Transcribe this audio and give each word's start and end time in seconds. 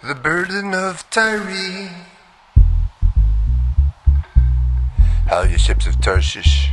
The 0.00 0.14
burden 0.14 0.74
of 0.74 1.10
Tyre. 1.10 1.90
How 5.26 5.42
your 5.42 5.58
ships 5.58 5.88
of 5.88 6.00
Tarshish, 6.00 6.70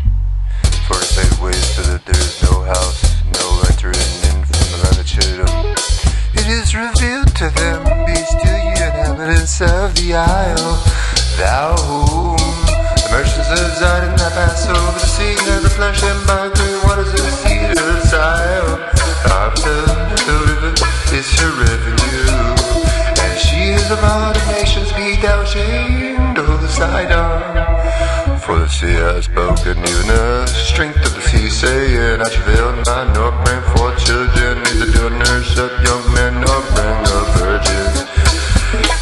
fortified 0.87 1.41
ways 1.41 1.75
so 1.75 1.81
that 1.89 2.05
there 2.05 2.21
is 2.21 2.43
no 2.43 2.61
house, 2.61 3.01
no 3.33 3.63
entering 3.65 3.97
in 4.29 4.45
from 4.45 4.61
the 4.69 4.77
land 4.77 4.99
of 5.01 5.07
Chittim. 5.09 5.49
It 6.37 6.45
is 6.45 6.75
revealed 6.75 7.35
to 7.41 7.49
them, 7.49 8.05
be 8.05 8.13
still 8.13 8.59
ye 8.61 8.77
inhabitants 8.77 9.59
of 9.59 9.95
the 9.95 10.13
isle, 10.13 10.77
thou 11.41 11.75
whom 11.81 12.37
the 12.37 13.09
merchants 13.09 13.49
of 13.49 13.73
Zidon 13.73 14.19
have 14.19 14.33
passed 14.33 14.69
over 14.69 14.99
the 14.99 14.99
sea, 14.99 15.33
have 15.49 15.63
replenished 15.63 16.01
them 16.01 16.27
by 16.27 16.47
the 16.49 16.81
waters 16.85 17.07
of 17.09 17.17
the 17.17 17.31
sea 17.41 17.65
of. 17.71 18.54
Ashamed, 26.75 27.11
O 27.11 27.15
Zidon. 27.15 28.41
For 28.41 28.59
the 28.59 28.67
sea 28.67 28.99
has 28.99 29.25
spoken, 29.25 29.77
even 29.79 30.07
the 30.07 30.45
strength 30.45 30.99
of 31.05 31.15
the 31.15 31.21
sea, 31.21 31.49
saying, 31.49 32.19
I 32.19 32.27
travail 32.27 32.75
not, 32.83 33.15
nor 33.15 33.31
bring 33.43 33.63
forth 33.71 33.95
children, 34.03 34.59
neither 34.59 34.91
do 34.91 35.09
nurse 35.09 35.57
up 35.57 35.71
young 35.87 36.03
men, 36.13 36.33
nor 36.43 36.59
bring 36.75 36.99
up 37.15 37.27
virgins. 37.39 38.03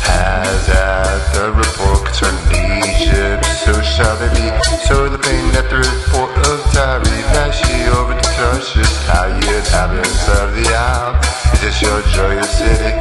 As 0.05 0.69
at 0.69 1.33
the 1.33 1.49
report 1.49 2.05
concerning 2.05 2.85
Egypt, 2.85 3.45
so 3.65 3.73
shall 3.81 4.21
it 4.21 4.29
be. 4.37 4.45
So 4.85 5.09
the 5.09 5.17
pain 5.17 5.49
at 5.57 5.65
the 5.73 5.81
report 5.81 6.29
of 6.45 6.61
Tyre, 6.77 7.01
ye 7.01 7.89
over 7.89 8.13
to 8.13 8.29
Tarshish, 8.37 8.95
how 9.09 9.33
ye 9.33 9.49
inhabitants 9.49 10.29
of 10.29 10.53
the 10.53 10.69
isle. 10.69 11.17
Is 11.53 11.61
this 11.61 11.81
your 11.81 12.01
joyous 12.13 12.49
city, 12.53 12.92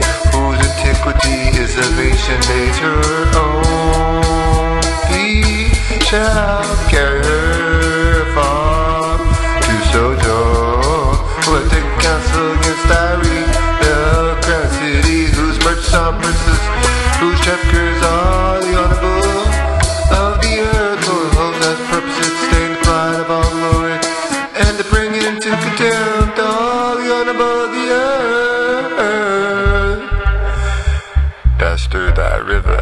Thy 32.22 32.38
river, 32.38 32.78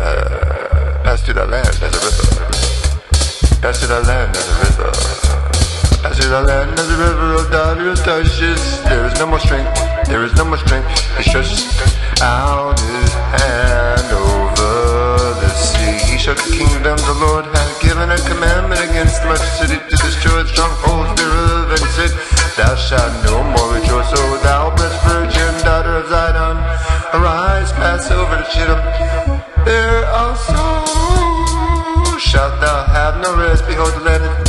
pass 1.02 1.24
through 1.24 1.32
thy 1.32 1.48
land 1.48 1.64
as 1.66 1.80
a 1.80 2.00
river. 2.04 2.44
Pass 3.64 3.80
through 3.80 3.88
thy 3.88 4.04
land 4.04 4.36
as 4.36 4.46
a 4.52 4.56
river. 4.68 4.92
Pass 6.04 6.20
through 6.20 6.28
thy 6.28 6.44
land 6.44 6.76
as 6.76 6.90
a 6.92 6.98
river, 7.00 7.40
of 7.88 7.98
Tarshish. 8.04 8.60
Oh, 8.60 8.84
there 8.84 9.06
is 9.08 9.16
no 9.18 9.24
more 9.24 9.40
strength, 9.40 9.72
there 10.04 10.24
is 10.24 10.36
no 10.36 10.44
more 10.44 10.58
strength. 10.58 10.92
He 11.16 11.24
stretches 11.24 11.64
out 12.20 12.76
his 12.84 13.12
hand 13.40 14.12
over 14.12 15.32
the 15.40 15.48
sea. 15.56 16.12
He 16.12 16.18
shut 16.20 16.36
the 16.36 16.52
kingdoms, 16.52 17.00
the 17.08 17.16
Lord 17.24 17.46
hath 17.46 17.80
given 17.80 18.12
a 18.12 18.20
commandment 18.28 18.84
against 18.92 19.24
much 19.24 19.40
city 19.56 19.80
to 19.80 19.96
destroy 20.04 20.44
the 20.44 20.52
strongholds 20.52 21.16
thereof. 21.16 21.72
And 21.72 21.80
said, 21.96 22.12
Thou 22.60 22.76
shalt 22.76 23.24
no 23.24 23.40
more 23.56 23.72
rejoice, 23.72 24.12
O 24.20 24.36
thou 24.44 24.68
blessed 24.76 25.00
virgin, 25.08 25.64
daughter 25.64 25.96
of 25.96 26.12
Zidon. 26.12 26.60
Arise, 27.16 27.72
pass 27.72 28.10
over 28.10 28.36
to 28.36 28.44
Chittim. 28.52 28.99
No 33.80 33.88
rest. 33.88 33.96
Behold, 33.96 33.96
the 33.96 34.04
land 34.04 34.24
of 34.24 34.36
the 34.36 34.44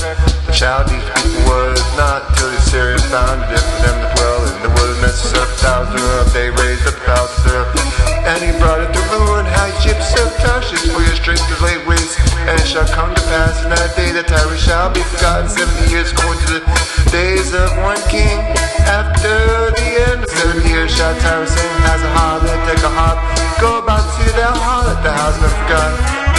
people 1.15 1.39
was 1.47 1.79
not 1.95 2.19
till 2.35 2.51
the 2.51 2.57
Assyrians 2.59 3.05
found 3.07 3.39
it 3.47 3.63
for 3.63 3.79
them 3.79 3.95
to 4.03 4.07
dwell 4.19 4.41
in 4.43 4.55
the 4.59 4.71
wilderness. 4.75 5.31
Up 5.31 5.47
thousands 5.63 5.95
thereof, 5.95 6.27
they 6.35 6.49
raised 6.51 6.83
up 6.87 6.97
thousands 7.07 7.43
thereof. 7.47 7.67
And 8.27 8.39
he 8.43 8.51
brought 8.59 8.83
it 8.83 8.91
to 8.91 9.01
Lord, 9.15 9.47
high 9.47 9.71
ships 9.79 10.11
of 10.19 10.27
Tarshish, 10.43 10.91
for 10.91 10.99
your 10.99 11.15
strength 11.15 11.47
is 11.47 11.61
laid 11.63 11.87
waste. 11.87 12.19
And 12.43 12.59
it 12.59 12.67
shall 12.67 12.87
come 12.91 13.15
to 13.15 13.23
pass 13.31 13.63
in 13.63 13.71
that 13.71 13.95
day 13.95 14.11
that 14.11 14.27
Tyre 14.27 14.57
shall 14.59 14.91
be 14.91 15.01
forgotten 15.15 15.47
seventy 15.47 15.87
years, 15.87 16.11
according 16.11 16.43
to 16.51 16.59
the 16.59 16.63
days 17.11 17.55
of 17.55 17.71
one 17.81 18.01
king. 18.11 18.35
After 18.83 19.71
the 19.71 19.89
end 20.11 20.27
of 20.27 20.29
seventy 20.29 20.67
years 20.67 20.91
shall 20.91 21.15
Tyre 21.23 21.47
sing, 21.47 21.71
as 21.87 22.03
a 22.03 22.11
harlot, 22.19 22.59
take 22.67 22.83
a 22.83 22.91
harp, 22.91 23.17
go 23.63 23.79
about 23.79 24.03
to 24.03 24.25
thou 24.35 24.53
harlot, 24.53 24.99
the 25.01 25.13
house 25.13 25.39
of 25.39 25.53
God. 25.71 25.91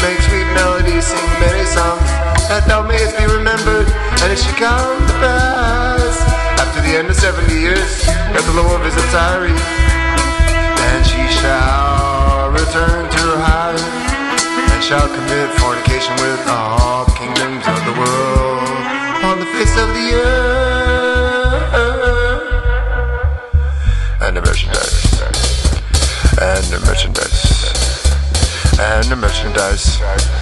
Make 0.03 0.19
sweet 0.27 0.49
melodies, 0.59 1.07
sing 1.07 1.29
many 1.39 1.63
songs, 1.63 2.03
that 2.53 2.69
thou 2.69 2.85
mayest 2.85 3.17
be 3.17 3.25
remembered, 3.25 3.89
and 4.21 4.29
it 4.29 4.37
shall 4.37 4.53
come 4.61 5.01
to 5.09 5.17
pass. 5.25 6.21
After 6.61 6.85
the 6.85 7.01
end 7.01 7.09
of 7.09 7.17
seventy 7.17 7.57
years, 7.57 8.05
that 8.05 8.45
the 8.45 8.53
Lord 8.53 8.85
visit 8.85 9.09
Tyre, 9.09 9.49
and 9.49 11.01
she 11.01 11.25
shall 11.41 12.53
return 12.53 13.09
to 13.09 13.21
her 13.25 13.41
house, 13.41 13.81
and 14.69 14.85
shall 14.85 15.09
commit 15.09 15.49
fornication 15.65 16.13
with 16.21 16.45
all 16.45 17.09
the 17.09 17.17
kingdoms 17.17 17.65
of 17.65 17.81
the 17.89 17.97
world 17.97 18.69
on 19.25 19.41
the 19.41 19.49
face 19.57 19.73
of 19.81 19.89
the 19.97 20.07
earth. 20.13 21.73
And 24.21 24.37
the 24.37 24.45
merchandise, 24.45 25.25
and 26.37 26.65
the 26.69 26.85
merchandise 26.85 27.32
and 29.03 29.11
the 29.11 29.17
merchandise. 29.17 30.01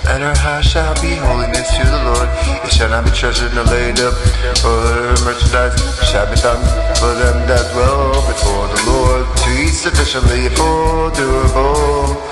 And 0.09 0.23
her 0.23 0.37
house 0.37 0.67
shall 0.67 0.95
be 1.01 1.15
holiness 1.17 1.69
to 1.77 1.85
the 1.85 2.01
Lord. 2.05 2.29
It 2.65 2.73
shall 2.73 2.91
not 2.91 3.05
be 3.05 3.11
treasured 3.11 3.55
nor 3.55 3.65
laid 3.65 3.99
up, 4.01 4.15
for 4.61 4.69
her 4.69 5.17
merchandise 5.25 5.81
shall 6.05 6.29
be 6.29 6.37
done 6.41 6.61
for 7.01 7.15
them 7.17 7.49
that 7.49 7.65
dwell 7.73 8.13
before 8.29 8.69
the 8.69 8.81
Lord 8.91 9.25
to 9.39 9.51
eat 9.65 9.73
sufficiently 9.73 10.49
for 10.51 11.11
durable 11.17 12.30